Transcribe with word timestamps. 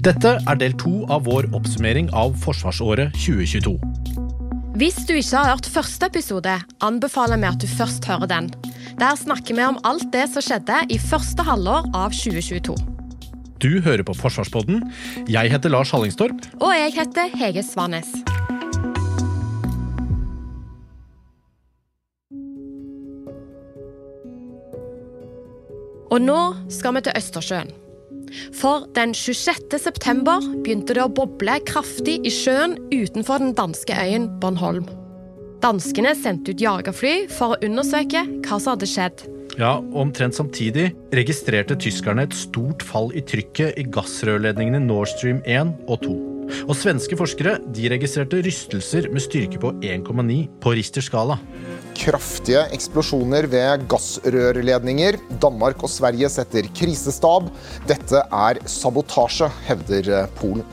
Dette 0.00 0.30
er 0.48 0.56
del 0.56 0.72
to 0.80 1.02
av 1.12 1.26
vår 1.28 1.50
oppsummering 1.56 2.06
av 2.16 2.32
forsvarsåret 2.40 3.12
2022. 3.20 3.74
Hvis 4.80 4.96
du 5.04 5.12
ikke 5.12 5.42
har 5.42 5.50
hørt 5.52 5.68
første 5.68 6.08
episode, 6.08 6.54
anbefaler 6.80 7.36
vi 7.42 7.48
at 7.50 7.60
du 7.60 7.68
først 7.68 8.08
hører 8.08 8.30
den. 8.30 8.48
Der 9.00 9.18
snakker 9.20 9.58
vi 9.58 9.66
om 9.66 9.76
alt 9.84 10.08
det 10.14 10.24
som 10.32 10.44
skjedde 10.44 10.78
i 10.88 10.96
første 10.96 11.44
halvår 11.44 11.90
av 11.92 12.16
2022. 12.16 12.78
Du 13.60 13.68
hører 13.84 14.06
på 14.08 14.16
Forsvarspodden. 14.16 14.86
Jeg 15.28 15.52
heter 15.52 15.68
Lars 15.68 15.92
Hallingstorp. 15.92 16.48
Og 16.62 16.72
jeg 16.72 16.96
heter 16.96 17.36
Hege 17.36 17.64
Svanes. 17.66 18.19
Og 26.10 26.22
nå 26.22 26.38
skal 26.72 26.96
vi 26.96 27.04
til 27.06 27.16
Østersjøen. 27.18 27.70
For 28.54 28.86
den 28.94 29.12
26. 29.14 29.78
september 29.82 30.42
begynte 30.62 30.94
det 30.94 31.02
å 31.02 31.10
boble 31.10 31.58
kraftig 31.66 32.20
i 32.26 32.30
sjøen 32.34 32.76
utenfor 32.92 33.42
den 33.42 33.54
danske 33.58 33.94
øyen 33.94 34.28
Bornholm. 34.42 34.86
Danskene 35.60 36.14
sendte 36.16 36.54
ut 36.54 36.62
jagerfly 36.62 37.26
for 37.30 37.54
å 37.54 37.60
undersøke 37.66 38.22
hva 38.46 38.58
som 38.58 38.74
hadde 38.74 38.88
skjedd. 38.88 39.26
Ja, 39.58 39.74
Omtrent 39.98 40.38
samtidig 40.38 40.92
registrerte 41.12 41.76
tyskerne 41.76 42.24
et 42.24 42.36
stort 42.38 42.84
fall 42.86 43.10
i 43.18 43.22
trykket 43.26 43.76
i 43.78 43.84
gassrørledningene 43.92 44.80
Nord 44.86 45.10
Stream 45.12 45.42
1 45.44 45.74
og 45.90 46.06
2. 46.06 46.14
Og 46.64 46.74
svenske 46.78 47.18
forskere 47.18 47.58
de 47.74 47.90
registrerte 47.92 48.40
rystelser 48.46 49.10
med 49.12 49.22
styrke 49.22 49.60
på 49.62 49.74
1,9 49.84 50.38
på 50.62 50.74
Richters 50.78 51.10
skala 51.10 51.36
kraftige 52.00 52.64
eksplosjoner 52.74 53.48
ved 53.52 53.86
gassrørledninger. 53.90 55.18
Danmark 55.42 55.82
og 55.84 55.92
Sverige 55.92 56.30
setter 56.32 56.68
krisestab. 56.76 57.50
Dette 57.88 58.24
er 58.24 58.60
sabotasje, 58.64 59.50
hevder 59.68 60.28
Polen. 60.40 60.64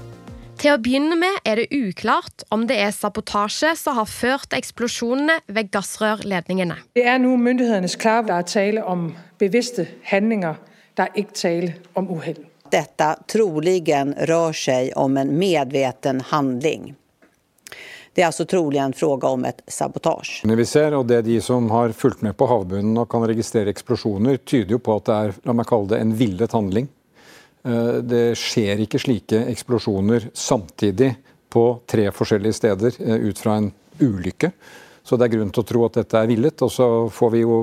Til 0.57 0.73
å 0.73 0.79
begynne 0.81 1.13
med 1.19 1.35
er 1.45 1.59
det 1.59 1.67
uklart 1.75 2.41
om 2.49 2.63
det 2.69 2.79
er 2.81 2.93
sabotasje 2.95 3.75
som 3.77 3.99
har 3.99 4.07
ført 4.09 4.55
eksplosjonene 4.57 5.35
ved 5.53 5.69
gassrørledningene. 5.75 6.79
Det 6.97 7.05
er 7.05 7.19
nå 7.21 7.35
myndighetenes 7.37 7.97
klare 8.01 8.25
det 8.25 8.37
er 8.39 8.47
tale 8.49 8.85
om 8.89 9.11
bevisste 9.37 9.85
handlinger. 10.09 10.57
Det 10.97 11.05
er 11.05 11.19
ikke 11.21 11.37
tale 11.37 11.75
om 11.99 12.09
uhell. 12.09 12.39
Dette 12.73 13.11
trolig 13.29 13.83
rør 14.27 14.55
seg 14.57 14.95
om 14.97 15.19
en 15.21 15.35
medveten 15.37 16.23
handling. 16.31 16.95
Det 18.17 18.23
er 18.23 18.31
altså 18.31 18.47
trolig 18.49 18.79
en 18.81 18.95
fråga 18.97 19.29
om 19.29 19.43
et 19.45 19.59
sabotasje. 19.69 20.47
Det 20.49 20.55
vi 20.57 20.63
ser, 20.65 20.95
og 20.97 21.03
det 21.05 21.19
de 21.27 21.35
som 21.37 21.67
har 21.69 21.91
fulgt 21.93 22.23
med 22.25 22.33
på 22.33 22.47
havbunnen 22.49 22.97
og 22.97 23.05
kan 23.11 23.21
registrere 23.29 23.69
eksplosjoner, 23.69 24.39
tyder 24.41 24.73
jo 24.73 24.79
på 24.81 24.95
at 24.97 25.05
det 25.05 25.17
er 25.17 25.35
la 25.45 25.53
meg 25.53 25.67
kalle 25.69 25.91
det, 25.91 25.99
en 26.01 26.15
villet 26.17 26.55
handling. 26.57 26.87
Eh, 27.61 27.99
det 28.01 28.23
skjer 28.41 28.81
ikke 28.81 29.03
slike 29.03 29.43
eksplosjoner 29.53 30.31
samtidig 30.33 31.11
på 31.53 31.67
tre 31.85 32.07
forskjellige 32.09 32.57
steder 32.57 32.97
eh, 33.05 33.29
ut 33.29 33.37
fra 33.37 33.59
en 33.61 33.69
ulykke. 34.01 34.49
Så 35.07 35.15
det 35.15 35.27
er 35.27 35.37
grunn 35.37 35.51
til 35.55 35.63
å 35.63 35.67
tro 35.67 35.83
at 35.87 35.97
dette 36.01 36.19
er 36.19 36.27
villet. 36.27 36.63
Og 36.65 36.71
så 36.73 36.87
får 37.13 37.31
vi 37.31 37.43
jo 37.45 37.61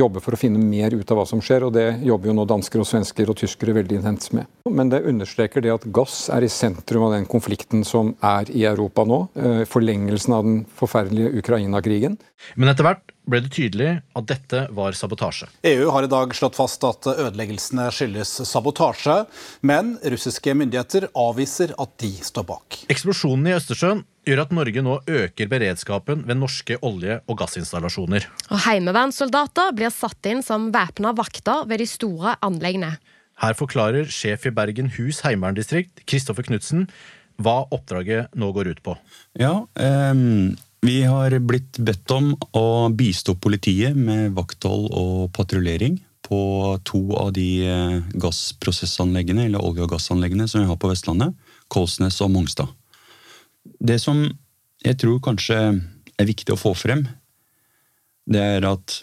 jobbe 0.00 0.22
for 0.24 0.34
å 0.34 0.40
finne 0.40 0.58
mer 0.58 0.96
ut 0.96 1.12
av 1.12 1.20
hva 1.20 1.26
som 1.28 1.42
skjer, 1.44 1.68
og 1.68 1.76
det 1.76 1.86
jobber 2.06 2.32
jo 2.32 2.34
nå 2.40 2.46
dansker 2.50 2.82
og 2.82 2.88
svensker 2.88 3.30
og 3.30 3.38
tyskere 3.38 3.76
veldig 3.78 4.00
intenst 4.00 4.34
med. 4.34 4.50
Men 4.66 4.90
det 4.90 5.04
understreker 5.06 5.62
det 5.62 5.74
at 5.76 5.86
gass 5.94 6.24
er 6.34 6.46
i 6.46 6.50
sentrum 6.50 7.06
av 7.06 7.14
den 7.14 7.28
konflikten 7.30 7.86
som 7.86 8.14
er 8.26 8.50
i 8.50 8.66
Europa 8.66 9.06
nå. 9.06 9.22
Eh, 9.38 9.62
forlengelsen 9.70 10.34
av 10.34 10.46
den 10.48 10.60
forferdelige 10.80 11.44
Ukraina-krigen. 11.44 12.18
Men 12.58 12.72
etter 12.72 12.88
hvert 12.88 13.09
ble 13.30 13.42
det 13.44 13.52
tydelig 13.54 13.90
at 14.18 14.28
dette 14.28 14.64
var 14.76 14.96
sabotasje. 14.96 15.48
EU 15.70 15.90
har 15.94 16.06
i 16.06 16.10
dag 16.10 16.34
slått 16.36 16.58
fast 16.58 16.84
at 16.86 17.08
ødeleggelsene 17.12 17.88
skyldes 17.94 18.32
sabotasje, 18.48 19.22
men 19.66 19.96
russiske 20.02 20.54
myndigheter 20.56 21.08
avviser 21.18 21.74
at 21.80 21.94
de 22.02 22.12
står 22.24 22.48
bak. 22.50 22.80
Eksplosjonen 22.92 23.50
i 23.50 23.54
Østersjøen 23.56 24.02
gjør 24.28 24.42
at 24.44 24.52
Norge 24.54 24.82
nå 24.84 24.98
øker 25.08 25.48
beredskapen 25.50 26.26
ved 26.28 26.40
norske 26.40 26.76
olje- 26.86 27.20
og 27.26 27.38
gassinstallasjoner. 27.40 28.26
Og 28.50 28.64
Heimevernssoldater 28.66 29.72
blir 29.76 29.94
satt 29.94 30.28
inn 30.28 30.44
som 30.46 30.68
væpna 30.74 31.14
vakter 31.16 31.64
ved 31.70 31.82
de 31.82 31.88
store 31.88 32.36
anleggene. 32.44 32.96
Her 33.40 33.56
forklarer 33.56 34.10
sjef 34.12 34.44
i 34.44 34.52
Bergen 34.52 34.90
hus 34.98 35.22
heimeverndistrikt, 35.24 36.02
Kristoffer 36.04 36.44
Knutsen, 36.44 36.88
hva 37.40 37.62
oppdraget 37.72 38.34
nå 38.36 38.50
går 38.52 38.74
ut 38.74 38.82
på. 38.84 38.96
Ja, 39.40 39.54
um, 39.64 40.52
vi 40.80 41.02
har 41.04 41.34
blitt 41.44 41.78
bedt 41.78 42.10
om 42.14 42.32
å 42.56 42.88
bistå 42.96 43.34
politiet 43.36 43.96
med 43.96 44.32
vakthold 44.36 44.88
og 44.96 45.28
patruljering 45.36 45.98
på 46.24 46.40
to 46.86 47.00
av 47.18 47.32
de 47.36 47.48
eh, 47.66 47.96
gassprosessanleggene, 48.22 49.48
eller 49.48 49.64
olje- 49.64 49.84
og 49.84 49.94
gassanleggene 49.96 50.46
som 50.48 50.62
vi 50.62 50.68
har 50.70 50.78
på 50.80 50.90
Vestlandet, 50.90 51.34
Kolsnes 51.68 52.20
og 52.24 52.30
Mongstad. 52.32 52.70
Det 53.80 53.98
som 54.00 54.22
jeg 54.84 54.98
tror 55.00 55.20
kanskje 55.24 55.58
er 55.60 56.28
viktig 56.28 56.54
å 56.54 56.60
få 56.60 56.72
frem, 56.78 57.04
det 58.30 58.40
er 58.40 58.68
at 58.68 59.00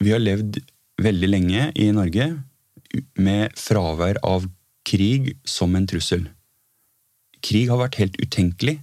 vi 0.00 0.14
har 0.14 0.22
levd 0.22 0.60
veldig 1.00 1.30
lenge 1.30 1.70
i 1.74 1.90
Norge 1.96 2.30
med 3.20 3.56
fravær 3.58 4.20
av 4.26 4.46
krig 4.86 5.34
som 5.44 5.74
en 5.76 5.88
trussel. 5.90 6.28
Krig 7.44 7.68
har 7.72 7.80
vært 7.80 7.98
helt 8.00 8.16
utenkelig 8.20 8.78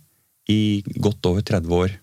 i 0.51 0.83
godt 1.01 1.25
over 1.29 1.45
30 1.45 1.73
år. 1.77 1.97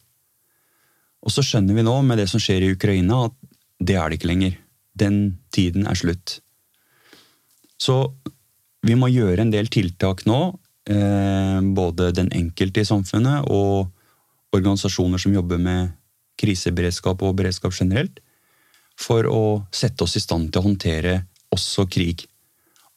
Og 1.24 1.32
så 1.32 1.44
skjønner 1.44 1.76
vi 1.76 1.84
nå, 1.86 1.94
med 2.04 2.20
det 2.20 2.28
som 2.30 2.42
skjer 2.42 2.66
i 2.66 2.72
Ukraina, 2.74 3.24
at 3.30 3.36
det 3.80 3.96
er 3.96 4.10
det 4.10 4.20
ikke 4.20 4.30
lenger. 4.30 4.58
Den 4.94 5.18
tiden 5.54 5.88
er 5.90 5.98
slutt. 5.98 6.38
Så 7.80 7.96
vi 8.84 8.94
må 8.98 9.08
gjøre 9.08 9.42
en 9.42 9.52
del 9.52 9.70
tiltak 9.72 10.22
nå 10.28 10.52
Eh, 10.84 11.60
både 11.60 12.10
den 12.12 12.28
enkelte 12.36 12.82
i 12.82 12.84
samfunnet 12.84 13.46
og 13.48 13.88
organisasjoner 14.52 15.20
som 15.20 15.32
jobber 15.32 15.56
med 15.56 15.94
kriseberedskap 16.36 17.22
og 17.24 17.38
beredskap 17.38 17.72
generelt, 17.72 18.20
for 19.00 19.24
å 19.24 19.44
sette 19.72 20.04
oss 20.04 20.18
i 20.18 20.22
stand 20.22 20.52
til 20.52 20.60
å 20.60 20.66
håndtere 20.66 21.14
også 21.54 21.86
krig. 21.88 22.26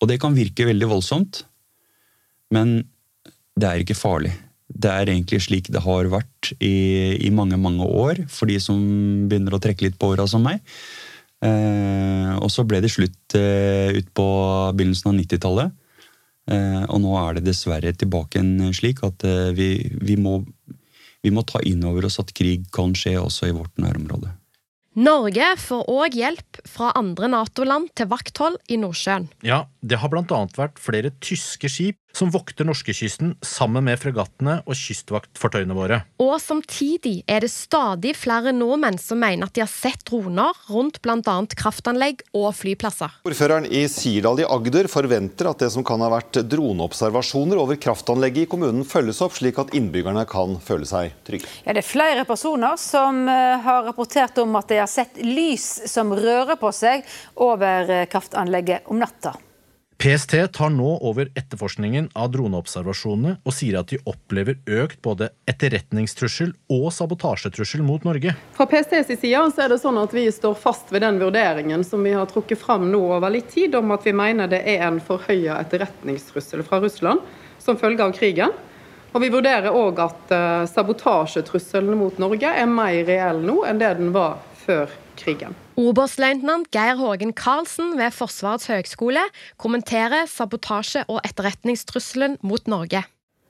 Og 0.02 0.12
det 0.12 0.20
kan 0.22 0.36
virke 0.36 0.68
veldig 0.68 0.90
voldsomt, 0.92 1.46
men 2.52 2.82
det 3.58 3.70
er 3.70 3.86
ikke 3.86 3.98
farlig. 3.98 4.34
Det 4.68 4.92
er 4.92 5.10
egentlig 5.10 5.40
slik 5.46 5.70
det 5.72 5.82
har 5.86 6.10
vært 6.12 6.52
i, 6.60 7.18
i 7.24 7.32
mange, 7.34 7.58
mange 7.60 7.88
år, 7.88 8.26
for 8.32 8.52
de 8.52 8.60
som 8.62 8.78
begynner 9.30 9.56
å 9.56 9.62
trekke 9.64 9.88
litt 9.88 10.00
på 10.00 10.12
åra 10.12 10.28
som 10.28 10.44
meg. 10.44 10.60
Eh, 11.46 12.34
og 12.42 12.50
så 12.52 12.66
ble 12.68 12.82
det 12.84 12.92
slutt 12.92 13.38
eh, 13.38 13.94
ut 13.96 14.10
på 14.18 14.28
begynnelsen 14.76 15.14
av 15.14 15.20
90-tallet. 15.22 15.76
Eh, 16.48 16.84
og 16.88 17.02
nå 17.04 17.14
er 17.20 17.38
det 17.38 17.48
dessverre 17.50 17.92
tilbake 17.96 18.40
en 18.40 18.74
slik 18.76 19.04
at 19.08 19.24
eh, 19.28 19.52
vi, 19.56 19.70
vi, 20.00 20.16
må, 20.20 20.40
vi 21.24 21.34
må 21.34 21.44
ta 21.48 21.62
inn 21.68 21.84
over 21.88 22.08
oss 22.08 22.20
at 22.24 22.32
krig 22.36 22.68
kan 22.76 22.96
skje 22.96 23.18
også 23.20 23.50
i 23.50 23.56
vårt 23.56 23.76
nærområde. 23.82 24.34
Norge 24.98 25.52
får 25.62 25.90
òg 25.94 26.16
hjelp 26.18 26.58
fra 26.66 26.90
andre 26.98 27.28
Nato-land 27.30 27.92
til 28.00 28.08
vakthold 28.10 28.56
i 28.74 28.80
Nordsjøen. 28.82 29.28
Ja, 29.46 29.68
det 29.86 30.00
har 30.02 30.16
annet 30.18 30.58
vært 30.58 30.82
flere 30.82 31.12
tyske 31.22 31.70
skip 31.70 32.00
som 32.16 32.32
vokter 32.34 32.66
norskekysten 32.68 33.36
sammen 33.46 33.86
med 33.88 34.00
fregattene 34.02 34.60
og 34.66 34.78
kystvaktfartøyene 34.78 35.76
våre. 35.78 36.02
Og 36.24 36.36
samtidig 36.42 37.22
er 37.30 37.44
det 37.46 37.52
stadig 37.54 38.16
flere 38.18 38.54
nordmenn 38.56 38.98
som 39.02 39.22
mener 39.22 39.48
at 39.48 39.56
de 39.56 39.64
har 39.64 39.72
sett 39.72 40.06
droner 40.08 40.58
rundt 40.72 41.02
bl.a. 41.06 41.38
kraftanlegg 41.58 42.24
og 42.38 42.50
flyplasser. 42.58 43.20
Ordføreren 43.28 43.68
i 43.70 43.86
Sirdal 43.92 44.42
i 44.42 44.48
Agder 44.48 44.90
forventer 44.92 45.52
at 45.52 45.62
det 45.64 45.72
som 45.74 45.86
kan 45.88 46.02
ha 46.04 46.12
vært 46.14 46.42
droneobservasjoner 46.50 47.62
over 47.62 47.80
kraftanlegget 47.82 48.48
i 48.48 48.52
kommunen 48.52 48.86
følges 48.88 49.22
opp, 49.26 49.38
slik 49.38 49.60
at 49.62 49.74
innbyggerne 49.78 50.26
kan 50.30 50.58
føle 50.64 50.88
seg 50.90 51.14
trygge. 51.28 51.50
Ja, 51.66 51.74
det 51.76 51.84
er 51.84 51.90
flere 51.90 52.26
personer 52.28 52.78
som 52.82 53.26
eh, 53.30 53.58
har 53.64 53.86
rapportert 53.88 54.38
om 54.42 54.58
at 54.60 54.72
de 54.72 54.82
har 54.82 54.92
sett 54.92 55.20
lys 55.22 55.68
som 55.90 56.14
rører 56.16 56.58
på 56.60 56.72
seg 56.76 57.06
over 57.36 57.92
eh, 57.94 58.08
kraftanlegget 58.10 58.90
om 58.92 59.02
natta. 59.02 59.36
PST 59.98 60.54
tar 60.54 60.70
nå 60.70 60.90
over 61.02 61.32
etterforskningen 61.34 62.12
av 62.14 62.30
droneobservasjonene 62.36 63.40
og 63.42 63.56
sier 63.56 63.80
at 63.80 63.90
de 63.90 63.98
opplever 64.06 64.60
økt 64.70 65.00
både 65.02 65.32
etterretningstrussel 65.50 66.52
og 66.70 66.92
sabotasjetrussel 66.94 67.82
mot 67.82 68.06
Norge. 68.06 68.36
Fra 68.54 68.68
PSTs 68.70 69.10
side 69.24 69.42
så 69.56 69.66
er 69.66 69.74
det 69.74 69.80
sånn 69.82 69.98
at 69.98 70.14
vi 70.14 70.28
står 70.30 70.54
fast 70.62 70.94
ved 70.94 71.02
den 71.02 71.18
vurderingen 71.24 71.82
som 71.82 72.06
vi 72.06 72.14
har 72.14 72.30
trukket 72.30 72.62
fram 72.62 72.92
nå 72.94 73.02
over 73.18 73.34
litt 73.34 73.50
tid, 73.56 73.74
om 73.74 73.90
at 73.98 74.06
vi 74.06 74.14
mener 74.14 74.54
det 74.54 74.62
er 74.70 74.86
en 74.86 75.02
forhøya 75.02 75.58
etterretningstrussel 75.66 76.62
fra 76.68 76.84
Russland 76.86 77.26
som 77.58 77.82
følge 77.82 78.06
av 78.06 78.14
krigen. 78.14 78.54
Og 79.16 79.24
Vi 79.24 79.34
vurderer 79.34 79.74
òg 79.74 79.98
at 80.04 80.30
uh, 80.30 80.68
sabotasjetrusselen 80.70 81.98
mot 81.98 82.20
Norge 82.22 82.54
er 82.54 82.70
mer 82.70 83.02
reell 83.08 83.42
nå 83.42 83.64
enn 83.66 83.82
det 83.82 83.96
den 83.98 84.14
var 84.14 84.44
før 84.62 84.94
krigen. 85.18 85.58
Oberstløytnant 85.78 86.72
Geir 86.74 86.96
Hågen 86.98 87.36
Karlsen 87.38 87.92
ved 88.00 88.10
Forsvarets 88.16 88.66
høgskole 88.66 89.22
kommenterer 89.62 90.26
sabotasje- 90.26 91.06
og 91.06 91.20
etterretningstrusselen 91.22 92.40
mot 92.42 92.66
Norge. 92.66 93.04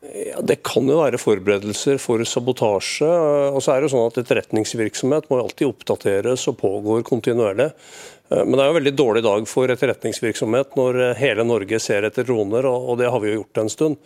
Ja, 0.05 0.43
det 0.45 0.59
kan 0.61 0.85
jo 0.85 0.99
være 0.99 1.17
forberedelser 1.17 1.97
for 1.97 2.21
sabotasje. 2.21 3.07
og 3.07 3.57
så 3.65 3.73
er 3.73 3.79
det 3.79 3.87
jo 3.87 3.95
sånn 3.95 4.11
at 4.11 4.19
Etterretningsvirksomhet 4.21 5.25
må 5.31 5.39
alltid 5.41 5.71
oppdateres 5.71 6.45
og 6.51 6.59
pågår 6.61 7.01
kontinuerlig. 7.07 7.71
Eh, 8.29 8.43
men 8.43 8.53
det 8.53 8.61
er 8.61 8.67
jo 8.67 8.75
en 8.75 8.79
veldig 8.79 8.95
dårlig 8.99 9.23
dag 9.25 9.47
for 9.49 9.73
etterretningsvirksomhet 9.73 10.77
når 10.77 11.01
hele 11.17 11.45
Norge 11.47 11.79
ser 11.81 12.05
etter 12.07 12.27
droner, 12.27 12.67
og 12.69 12.99
det 13.01 13.09
har 13.09 13.23
vi 13.23 13.31
jo 13.31 13.39
gjort 13.39 13.63
en 13.63 13.73
stund. 13.73 13.97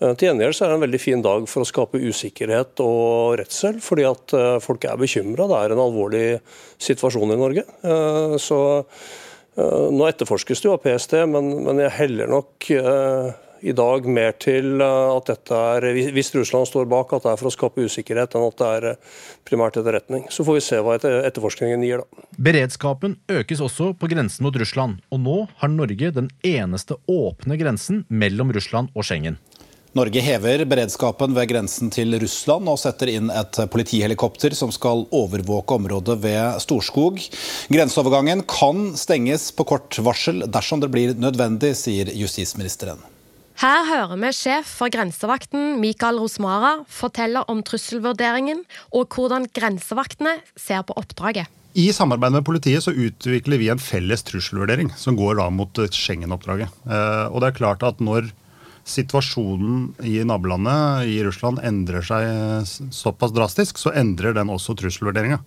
Eh, 0.00 0.16
til 0.18 0.30
gjengjeld 0.30 0.56
så 0.56 0.66
er 0.66 0.72
det 0.72 0.78
en 0.80 0.86
veldig 0.88 1.02
fin 1.04 1.22
dag 1.24 1.46
for 1.52 1.62
å 1.62 1.70
skape 1.70 2.02
usikkerhet 2.02 2.82
og 2.84 3.38
redsel, 3.42 3.78
fordi 3.84 4.08
at 4.10 4.36
eh, 4.36 4.56
folk 4.64 4.88
er 4.88 4.98
bekymra. 4.98 5.46
Det 5.46 5.62
er 5.62 5.76
en 5.76 5.84
alvorlig 5.86 6.26
situasjon 6.82 7.36
i 7.36 7.40
Norge. 7.40 7.68
Så 8.42 8.58
nå 9.56 10.04
etterforskes 10.04 10.60
det 10.60 10.66
jo 10.68 10.74
av 10.74 10.82
PST, 10.82 11.14
men, 11.32 11.46
men 11.64 11.78
jeg 11.80 11.94
heller 11.96 12.28
nok 12.28 12.66
i 13.60 13.72
dag 13.76 14.06
mer 14.08 14.36
til 14.42 14.80
eh, 14.82 15.08
at 15.16 15.30
dette 15.30 15.60
er, 15.76 15.88
hvis 16.14 16.32
Russland 16.36 16.68
står 16.68 16.88
bak, 16.90 17.14
at 17.16 17.26
det 17.26 17.32
er 17.32 17.40
for 17.40 17.50
å 17.50 17.54
skape 17.54 17.86
usikkerhet, 17.86 18.36
enn 18.36 18.46
at 18.48 18.60
det 18.60 18.70
er 18.78 18.88
eh, 18.92 19.18
primært 19.48 19.78
etterretning. 19.80 20.26
Så 20.32 20.46
får 20.46 20.58
vi 20.58 20.64
se 20.66 20.80
hva 20.84 20.98
etterforskningen 20.98 21.84
gir, 21.86 22.04
da. 22.04 22.26
Beredskapen 22.48 23.18
økes 23.32 23.62
også 23.64 23.92
på 23.98 24.10
grensen 24.12 24.46
mot 24.46 24.56
Russland, 24.60 25.00
og 25.10 25.22
nå 25.24 25.42
har 25.62 25.72
Norge 25.72 26.12
den 26.14 26.30
eneste 26.46 26.98
åpne 27.10 27.58
grensen 27.60 28.04
mellom 28.08 28.52
Russland 28.56 28.92
og 28.94 29.08
Schengen. 29.08 29.40
Norge 29.96 30.20
hever 30.20 30.60
beredskapen 30.68 31.32
ved 31.32 31.48
grensen 31.48 31.88
til 31.94 32.12
Russland 32.20 32.68
og 32.68 32.76
setter 32.82 33.08
inn 33.14 33.30
et 33.32 33.56
politihelikopter 33.72 34.52
som 34.52 34.68
skal 34.74 35.06
overvåke 35.08 35.78
området 35.78 36.18
ved 36.20 36.60
Storskog. 36.60 37.22
Grenseovergangen 37.72 38.44
kan 38.44 38.90
stenges 39.00 39.48
på 39.56 39.64
kort 39.72 39.96
varsel 40.04 40.44
dersom 40.44 40.84
det 40.84 40.92
blir 40.92 41.16
nødvendig, 41.16 41.72
sier 41.80 42.12
justisministeren. 42.12 43.00
Her 43.56 43.86
hører 43.88 44.18
vi 44.20 44.28
sjef 44.36 44.68
for 44.82 44.92
grensevakten 44.92 45.78
Mikael 45.80 46.18
Rosmara 46.20 46.82
fortelle 46.92 47.40
om 47.48 47.62
trusselvurderingen 47.64 48.58
og 48.92 49.14
hvordan 49.16 49.46
grensevaktene 49.56 50.34
ser 50.60 50.82
på 50.84 50.96
oppdraget. 51.00 51.48
I 51.76 51.86
samarbeid 51.92 52.34
med 52.34 52.44
politiet 52.44 52.84
så 52.84 52.92
utvikler 52.92 53.60
vi 53.60 53.70
en 53.72 53.80
felles 53.80 54.24
trusselvurdering 54.28 54.90
som 55.00 55.16
går 55.16 55.38
da 55.40 55.48
mot 55.52 55.72
Schengen-oppdraget. 55.72 56.68
Eh, 56.84 57.24
og 57.32 57.40
det 57.40 57.48
er 57.48 57.56
klart 57.56 57.84
at 57.84 58.00
når 58.04 58.28
situasjonen 58.86 59.88
i 60.04 60.20
nabolandet 60.28 61.08
i 61.08 61.16
Russland 61.24 61.60
endrer 61.64 62.04
seg 62.04 62.92
såpass 62.92 63.32
drastisk, 63.36 63.80
så 63.80 63.94
endrer 63.96 64.36
den 64.36 64.52
også 64.52 64.76
trusselvurderinga. 64.76 65.40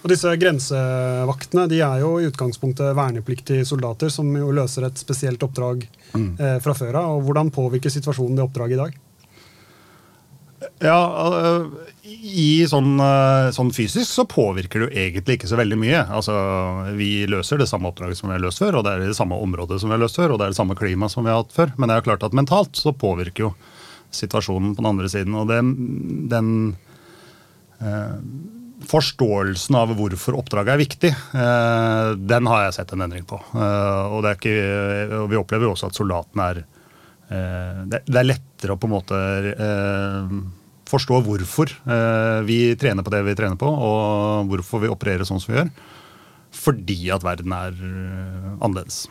Og 0.00 0.08
disse 0.08 0.32
Grensevaktene 0.40 1.66
de 1.68 1.82
er 1.84 2.00
jo 2.00 2.14
i 2.20 2.28
utgangspunktet 2.30 2.96
vernepliktige 2.96 3.66
soldater 3.68 4.08
som 4.12 4.30
jo 4.32 4.48
løser 4.56 4.86
et 4.88 5.00
spesielt 5.00 5.42
oppdrag 5.44 5.84
mm. 6.14 6.30
eh, 6.40 6.56
fra 6.64 6.74
før 6.76 6.96
av. 7.02 7.20
Hvordan 7.26 7.52
påvirker 7.52 7.92
situasjonen 7.92 8.38
det 8.38 8.46
oppdraget 8.46 8.78
i 8.78 8.80
dag? 8.80 8.98
Ja, 10.84 10.96
uh, 11.32 11.68
i 12.04 12.66
sånn, 12.68 12.94
uh, 13.00 13.48
sånn, 13.52 13.70
fysisk 13.72 14.08
så 14.08 14.26
påvirker 14.28 14.82
det 14.82 14.86
jo 14.86 15.04
egentlig 15.04 15.38
ikke 15.38 15.48
så 15.48 15.56
veldig 15.60 15.78
mye. 15.80 16.02
Altså, 16.12 16.34
Vi 16.98 17.26
løser 17.28 17.60
det 17.60 17.68
samme 17.68 17.88
oppdraget 17.88 18.20
som 18.20 18.28
vi 18.28 18.36
har 18.36 18.44
løst 18.44 18.60
før, 18.60 18.78
og 18.80 18.84
det 18.84 18.92
er 18.92 19.04
det 19.06 19.16
samme 19.16 19.40
området 19.40 19.80
som 19.80 19.88
vi 19.88 19.96
har 19.96 20.02
løst 20.04 20.20
før, 20.20 20.34
og 20.34 20.40
det 20.40 20.48
er 20.48 20.54
det 20.54 20.60
samme 20.60 20.76
klimaet 20.76 21.12
som 21.12 21.24
vi 21.24 21.32
har 21.32 21.40
hatt 21.40 21.56
før. 21.56 21.72
Men 21.76 21.88
det 21.88 21.96
er 21.96 22.02
jo 22.02 22.08
klart 22.10 22.28
at 22.28 22.36
mentalt 22.36 22.80
så 22.80 22.92
påvirker 22.96 23.46
jo 23.46 23.52
situasjonen 24.16 24.74
på 24.76 24.84
den 24.84 24.90
andre 24.92 25.12
siden. 25.12 25.36
Og 25.40 25.48
det, 25.48 25.60
den 26.32 26.50
uh, 27.80 28.16
forståelsen 28.90 29.76
av 29.78 29.92
hvorfor 29.98 30.38
oppdraget 30.40 30.74
er 30.74 30.80
viktig, 30.80 31.10
eh, 31.12 32.10
den 32.18 32.48
har 32.50 32.66
jeg 32.66 32.78
sett 32.80 32.94
en 32.94 33.04
endring 33.06 33.26
på. 33.28 33.38
Eh, 33.54 34.16
og, 34.16 34.26
ikke, 34.32 34.54
og 35.20 35.28
vi 35.30 35.38
opplever 35.38 35.68
jo 35.68 35.74
også 35.76 35.90
at 35.90 35.98
soldatene 35.98 36.48
er 36.50 36.62
eh, 37.30 37.80
Det 37.86 38.18
er 38.18 38.26
lettere 38.26 38.74
å 38.74 38.80
på 38.80 38.90
en 38.90 38.96
måte 38.96 39.20
forstå 40.90 41.20
hvorfor 41.22 41.70
vi 42.42 42.74
trener 42.74 43.06
på 43.06 43.12
det 43.14 43.20
vi 43.22 43.36
trener 43.38 43.54
på, 43.54 43.68
og 43.70 44.48
hvorfor 44.50 44.82
vi 44.82 44.90
opererer 44.90 45.28
sånn 45.28 45.38
som 45.38 45.52
vi 45.52 45.60
gjør. 45.60 45.70
Fordi 46.50 46.96
at 47.14 47.22
verden 47.22 47.54
er 47.54 47.76
annerledes. 48.58 49.04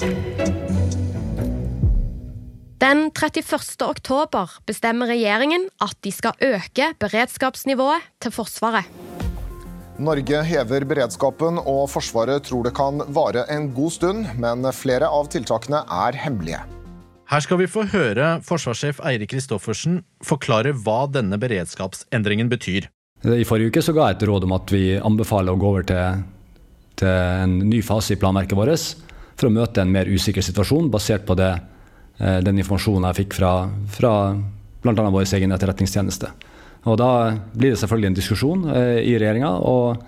Den 2.84 3.06
31. 3.16 3.80
oktober 3.88 4.60
bestemmer 4.68 5.08
regjeringen 5.14 5.70
at 5.80 5.96
de 6.04 6.12
skal 6.12 6.36
øke 6.44 6.92
beredskapsnivået 7.00 8.12
til 8.20 8.36
Forsvaret. 8.36 9.09
Norge 10.00 10.40
hever 10.48 10.86
beredskapen, 10.88 11.60
og 11.60 11.90
Forsvaret 11.92 12.46
tror 12.48 12.64
det 12.64 12.72
kan 12.78 13.02
vare 13.12 13.44
en 13.52 13.68
god 13.76 13.92
stund, 13.92 14.30
men 14.40 14.64
flere 14.72 15.10
av 15.12 15.28
tiltakene 15.34 15.82
er 15.84 16.16
hemmelige. 16.16 16.62
Her 17.30 17.44
skal 17.46 17.60
vi 17.60 17.68
få 17.70 17.84
høre 17.92 18.40
forsvarssjef 18.48 19.02
Eirik 19.06 19.34
Kristoffersen 19.36 20.00
forklare 20.26 20.72
hva 20.74 21.04
denne 21.12 21.38
beredskapsendringen 21.38 22.50
betyr. 22.50 22.88
I 23.28 23.46
forrige 23.46 23.70
uke 23.70 23.84
så 23.84 23.94
ga 23.94 24.08
jeg 24.08 24.18
et 24.18 24.26
råd 24.32 24.48
om 24.48 24.56
at 24.56 24.72
vi 24.74 24.96
anbefaler 24.96 25.54
å 25.54 25.60
gå 25.60 25.70
over 25.70 25.86
til, 25.92 26.24
til 26.98 27.12
en 27.12 27.60
ny 27.70 27.84
fase 27.86 28.16
i 28.16 28.22
planverket 28.22 28.58
vårt 28.58 28.88
for 29.40 29.50
å 29.50 29.54
møte 29.54 29.84
en 29.84 29.92
mer 29.92 30.10
usikker 30.10 30.44
situasjon, 30.44 30.90
basert 30.92 31.28
på 31.28 31.36
det, 31.38 31.52
eh, 32.18 32.40
den 32.44 32.64
informasjonen 32.64 33.12
jeg 33.12 33.26
fikk 33.26 33.38
fra, 33.38 33.54
fra 33.92 34.14
bl.a. 34.82 35.10
vår 35.12 35.28
egen 35.38 35.54
etterretningstjeneste. 35.56 36.32
Og 36.88 36.96
Da 37.00 37.12
blir 37.54 37.74
det 37.74 37.80
selvfølgelig 37.82 38.10
en 38.10 38.18
diskusjon 38.18 38.66
eh, 38.72 39.00
i 39.04 39.16
regjeringa, 39.20 39.52
og, 39.68 40.04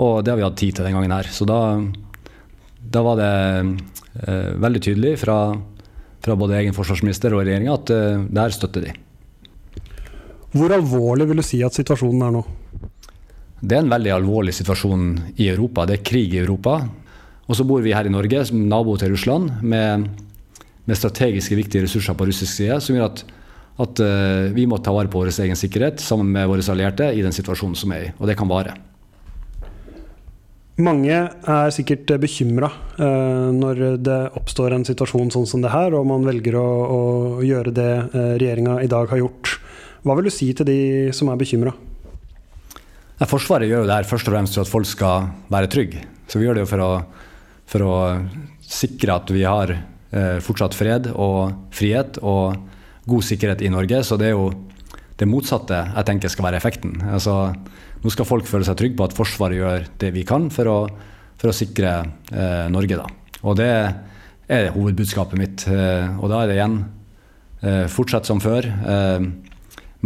og, 0.00 0.12
det 0.24 0.32
har 0.32 0.38
vi 0.40 0.46
hatt 0.46 0.58
tid 0.58 0.76
til 0.78 0.86
den 0.88 0.96
gangen 0.96 1.12
her. 1.12 1.28
Så 1.28 1.44
da, 1.48 1.60
da 2.80 3.02
var 3.04 3.20
det 3.20 3.32
eh, 4.24 4.52
veldig 4.62 4.82
tydelig 4.88 5.16
fra, 5.20 5.40
fra, 6.24 6.38
både 6.38 6.56
egen 6.62 6.76
forsvarsminister 6.76 7.36
og 7.36 7.44
regjeringa 7.44 7.76
at 7.76 7.92
eh, 7.92 8.22
der 8.40 8.56
støtter 8.56 8.88
de. 8.88 8.94
Hvor 10.56 10.72
alvorlig 10.72 11.28
vil 11.28 11.42
du 11.42 11.44
si 11.44 11.60
at 11.66 11.76
situasjonen 11.76 12.24
er 12.24 12.36
nå? 12.38 12.44
Det 13.60 13.76
er 13.76 13.82
en 13.82 13.92
veldig 13.92 14.12
alvorlig 14.14 14.54
situasjon 14.56 15.08
i 15.42 15.50
Europa. 15.50 15.84
Det 15.88 15.98
er 15.98 16.06
krig 16.06 16.32
i 16.32 16.40
Europa. 16.40 16.78
Og 17.46 17.56
så 17.58 17.64
bor 17.66 17.82
vi 17.84 17.94
her 17.94 18.08
i 18.08 18.12
Norge 18.12 18.44
som 18.48 18.64
nabo 18.68 18.96
til 19.00 19.12
Russland 19.12 19.60
med, 19.62 20.06
med 20.86 20.98
strategiske 20.98 21.58
viktige 21.58 21.84
ressurser 21.84 22.16
på 22.16 22.28
russisk 22.28 22.52
side, 22.52 22.78
som 22.80 22.96
gjør 22.96 23.10
at 23.10 23.22
at 23.76 24.00
uh, 24.00 24.48
vi 24.56 24.64
må 24.68 24.78
ta 24.80 24.92
vare 24.94 25.10
på 25.12 25.20
vår 25.20 25.34
egen 25.44 25.58
sikkerhet 25.58 26.00
sammen 26.00 26.30
med 26.32 26.48
våre 26.48 26.64
allierte 26.72 27.10
i 27.12 27.24
den 27.24 27.34
situasjonen 27.34 27.76
som 27.76 27.92
er 27.92 28.06
i. 28.06 28.12
Og 28.16 28.28
det 28.30 28.36
kan 28.38 28.48
vare. 28.48 28.76
Mange 30.76 31.16
er 31.16 31.72
sikkert 31.72 32.10
bekymra 32.20 32.68
uh, 32.68 33.48
når 33.52 33.98
det 34.04 34.18
oppstår 34.36 34.76
en 34.76 34.84
situasjon 34.84 35.32
sånn 35.32 35.48
som 35.48 35.64
det 35.64 35.72
her, 35.72 35.96
og 35.96 36.08
man 36.08 36.24
velger 36.24 36.56
å, 36.60 36.68
å 36.92 37.02
gjøre 37.44 37.72
det 37.76 37.92
uh, 38.12 38.32
regjeringa 38.36 38.78
i 38.84 38.90
dag 38.92 39.12
har 39.12 39.20
gjort. 39.20 39.58
Hva 40.04 40.16
vil 40.16 40.28
du 40.28 40.32
si 40.32 40.50
til 40.56 40.68
de 40.68 40.80
som 41.16 41.32
er 41.32 41.40
bekymra? 41.40 41.74
Forsvaret 43.26 43.68
gjør 43.68 43.84
jo 43.84 43.88
det 43.88 43.96
her 43.96 44.08
først 44.08 44.28
og 44.28 44.34
fremst 44.36 44.56
for 44.56 44.66
at 44.66 44.70
folk 44.70 44.88
skal 44.88 45.28
være 45.52 45.70
trygge. 45.72 46.04
Så 46.28 46.36
vi 46.36 46.44
gjør 46.44 46.58
det 46.58 46.64
jo 46.66 46.70
for 46.70 46.84
å, 46.84 46.90
for 47.72 47.84
å 47.86 47.96
sikre 48.60 49.16
at 49.16 49.32
vi 49.32 49.44
har 49.48 49.72
uh, 49.72 50.38
fortsatt 50.44 50.76
fred 50.76 51.08
og 51.12 51.72
frihet. 51.76 52.20
og 52.24 52.75
god 53.06 53.26
sikkerhet 53.26 53.62
i 53.62 53.70
Norge. 53.72 54.02
Så 54.04 54.18
det 54.20 54.30
er 54.30 54.36
jo 54.36 54.50
det 55.16 55.28
motsatte 55.28 55.78
jeg 55.78 56.08
tenker 56.08 56.32
skal 56.32 56.48
være 56.48 56.60
effekten. 56.60 56.98
Altså, 57.08 57.54
nå 58.02 58.12
skal 58.12 58.28
folk 58.28 58.48
føle 58.48 58.66
seg 58.66 58.76
trygge 58.78 58.98
på 58.98 59.06
at 59.06 59.16
Forsvaret 59.16 59.60
gjør 59.60 59.86
det 60.02 60.12
vi 60.14 60.26
kan 60.28 60.50
for 60.52 60.70
å, 60.70 60.76
for 61.40 61.52
å 61.52 61.56
sikre 61.56 61.94
eh, 62.32 62.66
Norge. 62.72 63.00
Da. 63.00 63.40
Og 63.46 63.56
det 63.58 63.70
er 63.72 64.70
hovedbudskapet 64.74 65.40
mitt. 65.40 65.64
Eh, 65.70 66.18
og 66.20 66.30
da 66.32 66.42
er 66.42 66.50
det 66.50 66.58
igjen 66.58 66.76
eh, 67.62 67.86
fortsett 67.92 68.28
som 68.28 68.42
før. 68.44 68.68
Eh, 68.68 69.26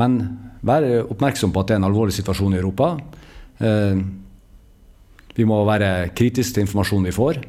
men 0.00 0.20
vær 0.64 0.86
oppmerksom 1.10 1.52
på 1.52 1.62
at 1.62 1.70
det 1.70 1.76
er 1.76 1.82
en 1.82 1.90
alvorlig 1.90 2.14
situasjon 2.16 2.54
i 2.54 2.60
Europa. 2.60 2.94
Eh, 3.58 4.00
vi 5.36 5.46
må 5.48 5.62
være 5.66 6.10
kritiske 6.16 6.56
til 6.56 6.66
informasjonen 6.66 7.08
vi 7.10 7.16
får. 7.16 7.42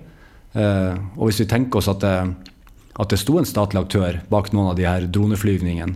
Eh, 0.52 0.96
og 1.18 1.28
hvis 1.30 1.44
vi 1.44 1.52
tenker 1.52 1.80
oss 1.80 1.92
at 1.92 2.02
det 2.04 2.16
at 3.00 3.12
det 3.12 3.20
sto 3.22 3.38
en 3.40 3.48
statlig 3.48 3.82
aktør 3.82 4.20
bak 4.32 4.52
noen 4.54 4.72
av 4.72 4.80
de 4.80 4.88
her 4.88 5.08
droneflyvningene 5.08 5.96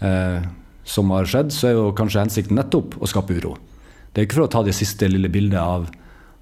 eh, 0.00 0.46
som 0.84 1.12
har 1.14 1.28
skjedd, 1.28 1.52
så 1.52 1.68
er 1.68 1.76
jo 1.78 1.92
kanskje 1.96 2.24
hensikten 2.24 2.58
nettopp 2.60 2.98
å 3.00 3.08
skape 3.08 3.36
uro. 3.36 3.56
Det 4.12 4.22
er 4.22 4.28
ikke 4.28 4.40
for 4.40 4.48
å 4.48 4.52
ta 4.52 4.62
det 4.66 4.76
siste 4.76 5.08
lille 5.10 5.32
bildet 5.32 5.60
av, 5.60 5.88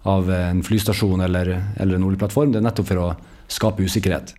av 0.09 0.31
en 0.35 0.63
flystasjon 0.67 1.25
eller, 1.25 1.55
eller 1.81 1.99
en 1.99 2.11
oljeplattform, 2.11 2.53
det 2.53 2.63
er 2.63 2.69
nettopp 2.69 2.91
for 2.91 3.07
å 3.07 3.09
skape 3.53 3.87
usikkerhet. 3.87 4.37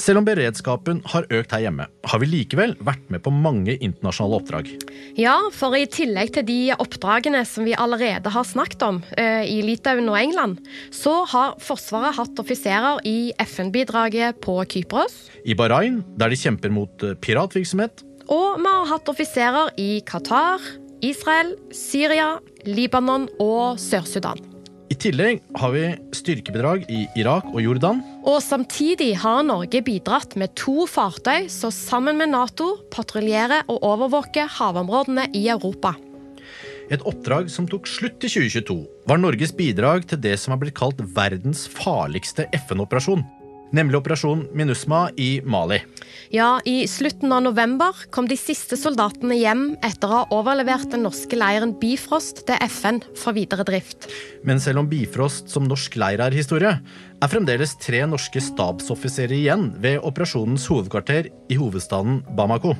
Selv 0.00 0.22
om 0.22 0.24
beredskapen 0.24 1.02
har 1.12 1.26
økt 1.28 1.52
her 1.52 1.66
hjemme, 1.66 1.84
har 2.08 2.20
vi 2.22 2.28
likevel 2.30 2.72
vært 2.86 3.02
med 3.12 3.20
på 3.24 3.32
mange 3.34 3.74
internasjonale 3.76 4.38
oppdrag. 4.38 4.70
Ja, 5.18 5.34
for 5.52 5.76
i 5.76 5.84
tillegg 5.90 6.32
til 6.36 6.46
de 6.48 6.58
oppdragene 6.72 7.42
som 7.48 7.66
vi 7.68 7.76
allerede 7.76 8.32
har 8.32 8.46
snakket 8.48 8.84
om 8.86 9.02
uh, 9.18 9.44
i 9.44 9.60
Litauen 9.66 10.08
og 10.08 10.16
England, 10.16 10.62
så 10.94 11.20
har 11.28 11.58
Forsvaret 11.60 12.16
hatt 12.16 12.40
offiserer 12.40 13.02
i 13.04 13.32
FN-bidraget 13.44 14.40
på 14.44 14.56
Kypros. 14.72 15.26
I 15.44 15.56
Bahrain, 15.58 16.00
der 16.16 16.32
de 16.32 16.38
kjemper 16.38 16.72
mot 16.72 17.04
eh, 17.04 17.16
piratvirksomhet. 17.20 18.04
Og 18.30 18.60
vi 18.60 18.70
har 18.70 18.88
hatt 18.92 19.10
offiserer 19.10 19.72
i 19.80 19.90
Qatar, 20.06 20.64
Israel, 21.04 21.56
Syria, 21.76 22.38
Libanon 22.68 23.28
og 23.40 23.80
Sør-Sudan. 23.80 24.49
Tillegg 25.00 25.38
har 25.56 25.70
vi 25.72 25.86
styrkebidrag 26.12 26.82
i 26.92 27.06
Irak 27.16 27.46
og 27.54 27.62
Jordan. 27.64 28.02
Og 28.28 28.36
samtidig 28.44 29.14
har 29.22 29.40
Norge 29.48 29.80
bidratt 29.86 30.36
med 30.36 30.52
to 30.60 30.84
fartøy 30.90 31.46
som 31.48 31.72
sammen 31.72 32.20
med 32.20 32.34
Nato 32.34 32.74
patruljerer 32.92 33.64
og 33.72 33.80
overvåker 33.80 34.50
havområdene 34.58 35.30
i 35.32 35.46
Europa. 35.48 35.94
Et 36.92 37.00
oppdrag 37.06 37.48
som 37.48 37.68
tok 37.70 37.88
slutt 37.88 38.26
i 38.26 38.28
2022, 38.28 38.76
var 39.08 39.22
Norges 39.22 39.54
bidrag 39.56 40.04
til 40.10 40.20
det 40.20 40.34
som 40.42 40.52
har 40.52 40.60
blitt 40.60 40.76
kalt 40.76 41.00
verdens 41.16 41.64
farligste 41.70 42.50
FN-operasjon. 42.66 43.24
Nemlig 43.70 44.00
operasjon 44.00 44.48
MINUSMA 44.56 45.10
i 45.16 45.40
Mali. 45.46 45.78
Ja, 46.30 46.60
I 46.64 46.88
slutten 46.88 47.32
av 47.32 47.42
november 47.42 47.94
kom 48.10 48.26
de 48.30 48.36
siste 48.38 48.78
soldatene 48.78 49.34
hjem 49.38 49.64
etter 49.86 50.10
å 50.10 50.20
ha 50.20 50.22
overlevert 50.34 50.90
den 50.92 51.04
norske 51.06 51.38
leiren 51.38 51.72
Bifrost 51.78 52.44
til 52.46 52.58
FN 52.70 53.00
for 53.18 53.34
videre 53.34 53.66
drift. 53.66 54.06
Men 54.46 54.62
selv 54.62 54.82
om 54.82 54.90
Bifrost 54.90 55.50
som 55.50 55.66
norsk 55.66 55.98
leir 55.98 56.22
er 56.22 56.34
historie, 56.34 56.76
er 57.20 57.30
fremdeles 57.30 57.76
tre 57.82 58.04
norske 58.06 58.42
stabsoffiserer 58.42 59.34
igjen 59.38 59.70
ved 59.82 60.00
operasjonens 60.06 60.66
hovedkvarter 60.70 61.30
i 61.50 61.58
hovedstaden 61.58 62.22
Bamako. 62.38 62.74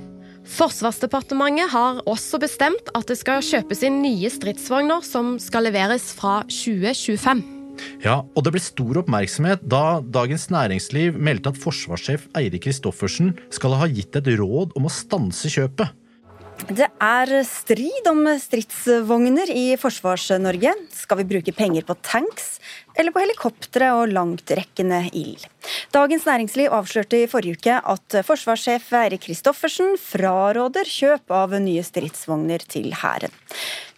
Forsvarsdepartementet 0.50 1.70
har 1.74 2.02
også 2.08 2.40
bestemt 2.42 2.90
at 2.96 3.06
det 3.10 3.18
skal 3.20 3.44
kjøpes 3.44 3.84
inn 3.86 4.00
nye 4.02 4.30
stridsvogner 4.32 5.04
som 5.06 5.36
skal 5.42 5.68
leveres 5.68 6.10
fra 6.16 6.40
2025. 6.48 7.59
Ja, 8.04 8.20
og 8.22 8.44
det 8.44 8.54
ble 8.54 8.62
stor 8.62 9.02
oppmerksomhet 9.02 9.64
da 9.68 10.00
Dagens 10.00 10.48
Næringsliv 10.52 11.18
meldte 11.18 11.54
at 11.54 11.60
forsvarssjef 11.60 12.28
Eirik 12.38 12.64
Kristoffersen 12.66 13.34
skal 13.54 13.78
ha 13.80 13.88
gitt 13.90 14.16
et 14.18 14.30
råd 14.40 14.76
om 14.78 14.88
å 14.88 14.92
stanse 14.92 15.50
kjøpet. 15.52 15.96
Det 16.68 16.90
er 17.00 17.30
strid 17.48 18.08
om 18.10 18.26
stridsvogner 18.36 19.48
i 19.54 19.78
Forsvars-Norge. 19.80 20.74
Skal 20.92 21.22
vi 21.22 21.28
bruke 21.30 21.54
penger 21.56 21.86
på 21.88 21.96
tanks 22.04 22.58
eller 23.00 23.14
på 23.14 23.22
helikoptre 23.22 23.88
og 23.96 24.10
langtrekkende 24.12 25.06
ild? 25.16 25.46
Dagens 25.94 26.26
Næringsliv 26.28 26.72
avslørte 26.76 27.22
i 27.22 27.28
forrige 27.30 27.56
uke 27.56 27.76
at 27.92 28.16
forsvarssjef 28.26 28.90
Eirik 29.00 29.24
Kristoffersen 29.24 29.96
fraråder 30.00 30.88
kjøp 30.88 31.32
av 31.32 31.56
nye 31.64 31.84
stridsvogner 31.86 32.64
til 32.68 32.92
Hæren. 33.00 33.32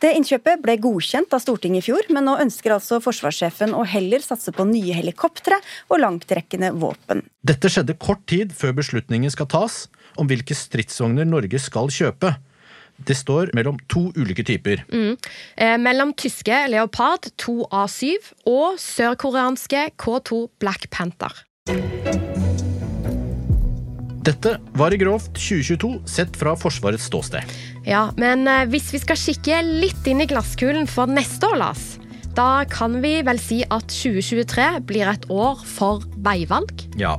Det 0.03 0.13
innkjøpet 0.19 0.63
ble 0.63 0.77
godkjent 0.83 1.35
av 1.35 1.43
Stortinget 1.43 1.85
i 1.85 1.87
fjor, 1.91 2.07
men 2.15 2.27
nå 2.27 2.37
ønsker 2.43 2.75
altså 2.75 2.99
forsvarssjefen 3.03 3.75
å 3.75 3.85
heller 3.87 4.23
satse 4.25 4.55
på 4.55 4.67
nye 4.67 4.95
helikoptre 4.99 5.59
og 5.91 6.03
langtrekkende 6.03 6.73
våpen. 6.75 7.23
Dette 7.43 7.71
skjedde 7.71 7.99
kort 7.99 8.25
tid 8.31 8.55
før 8.57 8.75
beslutningen 8.79 9.31
skal 9.35 9.51
tas 9.51 9.85
om 10.19 10.31
hvilke 10.31 10.57
stridsvogner 10.59 11.29
Norge 11.29 11.61
skal 11.63 11.91
kjøpe. 11.95 12.35
Det 13.07 13.17
står 13.19 13.53
mellom 13.57 13.79
to 13.91 14.09
ulike 14.17 14.45
typer. 14.47 14.85
Mm. 14.93 15.17
Eh, 15.57 15.79
mellom 15.83 16.13
tyske 16.19 16.65
Leopard 16.71 17.31
2A7 17.41 18.33
og 18.51 18.79
sørkoreanske 18.83 19.89
K2 19.99 20.45
Black 20.63 20.91
Panther. 20.91 21.43
Dette 24.23 24.55
var 24.79 24.95
i 24.95 25.01
grovt 25.01 25.35
2022 25.35 25.97
sett 26.07 26.37
fra 26.39 26.55
Forsvarets 26.55 27.09
ståsted. 27.11 27.57
Ja, 27.89 28.05
men 28.21 28.47
eh, 28.47 28.69
hvis 28.71 28.93
vi 28.95 29.01
skal 29.03 29.19
kikke 29.19 29.59
litt 29.67 30.07
inn 30.07 30.23
i 30.23 30.29
glasskulen 30.31 30.87
for 30.87 31.11
neste 31.11 31.51
år, 31.51 31.59
Lars, 31.59 31.83
da 32.39 32.63
kan 32.71 33.01
vi 33.03 33.17
vel 33.27 33.41
si 33.43 33.61
at 33.67 33.91
2023 33.91 34.69
blir 34.89 35.11
et 35.11 35.27
år 35.27 35.59
for 35.69 36.07
veivalg? 36.23 36.71
Ja, 37.01 37.17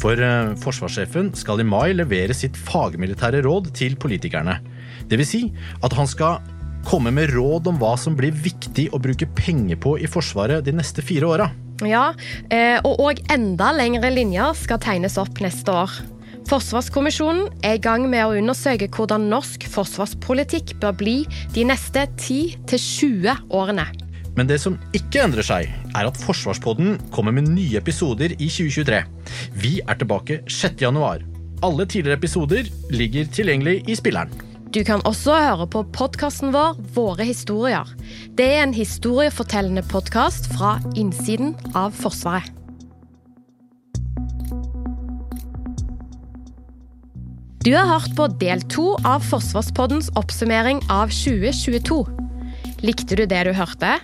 for 0.00 0.14
eh, 0.14 0.54
forsvarssjefen 0.62 1.34
skal 1.36 1.60
i 1.60 1.66
mai 1.66 1.90
levere 1.98 2.36
sitt 2.36 2.56
fagmilitære 2.68 3.42
råd 3.44 3.72
til 3.76 3.98
politikerne. 4.00 4.60
Det 5.10 5.20
vil 5.20 5.28
si 5.28 5.42
at 5.84 5.94
han 5.96 6.08
skal 6.10 6.42
komme 6.86 7.10
med 7.14 7.32
råd 7.34 7.66
om 7.70 7.78
hva 7.80 7.94
som 7.98 8.14
blir 8.18 8.34
viktig 8.34 8.88
å 8.94 9.00
bruke 9.02 9.28
penger 9.38 9.78
på 9.82 9.96
i 9.98 10.10
Forsvaret 10.10 10.64
de 10.66 10.74
neste 10.76 11.02
fire 11.02 11.26
åra. 11.26 11.48
Ja, 11.84 12.12
eh, 12.48 12.78
og 12.86 13.02
òg 13.04 13.20
enda 13.32 13.72
lengre 13.76 14.08
linjer 14.14 14.54
skal 14.56 14.80
tegnes 14.80 15.18
opp 15.20 15.42
neste 15.44 15.74
år. 15.74 15.92
Forsvarskommisjonen 16.46 17.48
er 17.66 17.76
i 17.76 17.82
gang 17.82 18.06
med 18.08 18.22
å 18.22 18.36
undersøke 18.38 18.86
hvordan 18.94 19.26
norsk 19.32 19.66
forsvarspolitikk 19.66 20.76
bør 20.82 20.94
bli 20.94 21.16
de 21.56 21.66
neste 21.66 22.06
10-20 22.14 23.50
årene. 23.50 23.88
Men 24.36 24.46
det 24.46 24.60
som 24.62 24.76
ikke 24.94 25.24
endrer 25.24 25.46
seg, 25.46 25.70
er 25.96 26.06
at 26.06 26.18
Forsvarspodden 26.20 27.00
kommer 27.10 27.34
med 27.34 27.48
nye 27.48 27.80
episoder 27.80 28.36
i 28.36 28.50
2023. 28.52 29.00
Vi 29.58 29.78
er 29.80 29.98
tilbake 29.98 30.42
6. 30.44 30.84
januar. 30.84 31.24
Alle 31.64 31.86
tidligere 31.88 32.20
episoder 32.20 32.68
ligger 32.92 33.32
tilgjengelig 33.32 33.80
i 33.88 33.96
spilleren. 33.96 34.45
Du 34.74 34.82
kan 34.84 35.02
også 35.06 35.34
høre 35.38 35.66
på 35.70 35.84
podkasten 35.94 36.50
vår 36.54 36.80
Våre 36.96 37.24
historier. 37.28 37.86
Det 38.34 38.46
er 38.56 38.64
en 38.64 38.74
historiefortellende 38.74 39.84
podkast 39.86 40.48
fra 40.56 40.76
innsiden 40.98 41.54
av 41.78 41.94
Forsvaret. 41.94 42.50
Du 47.66 47.72
har 47.74 47.88
hørt 47.90 48.12
på 48.18 48.26
del 48.42 48.60
to 48.70 48.92
av 49.06 49.24
Forsvarspoddens 49.26 50.12
oppsummering 50.18 50.82
av 50.90 51.14
2022. 51.14 52.02
Likte 52.86 53.18
du 53.18 53.24
det 53.26 53.42
du 53.48 53.52
hørte? 53.56 53.96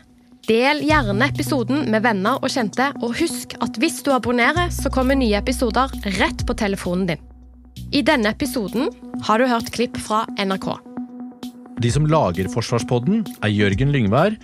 Del 0.49 0.83
gjerne 0.83 1.29
episoden 1.31 1.85
med 1.91 2.03
venner 2.07 2.43
og 2.43 2.51
kjente, 2.51 2.89
og 3.03 3.15
husk 3.21 3.55
at 3.63 3.79
hvis 3.79 4.01
du 4.03 4.11
abonnerer, 4.15 4.71
så 4.75 4.91
kommer 4.91 5.19
nye 5.19 5.39
episoder 5.39 5.95
rett 6.19 6.43
på 6.47 6.59
telefonen 6.59 7.13
din. 7.13 7.29
I 7.93 8.01
denne 8.01 8.31
episoden 8.33 8.89
har 9.27 9.37
du 9.41 9.45
hørt 9.51 9.69
klipp 9.75 9.99
fra 10.01 10.23
NRK. 10.41 10.71
De 11.83 11.91
som 11.93 12.07
lager 12.09 12.49
Forsvarspodden, 12.49 13.21
er 13.45 13.53
Jørgen 13.53 13.93
Lyngvær, 13.93 14.39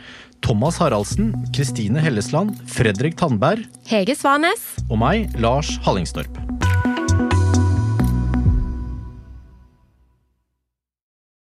Thomas 0.44 0.76
Haraldsen, 0.82 1.32
Kristine 1.56 2.02
Hellesland, 2.02 2.58
Fredrik 2.68 3.16
Tandberg 3.18 3.64
Hege 3.88 4.18
Svanes 4.18 4.74
og 4.90 4.98
meg, 5.00 5.32
Lars 5.40 5.78
Hallingstorp. 5.86 6.67